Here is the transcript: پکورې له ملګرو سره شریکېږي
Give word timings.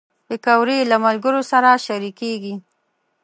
پکورې 0.27 0.77
له 0.91 0.97
ملګرو 1.05 1.41
سره 1.51 1.69
شریکېږي 1.85 2.55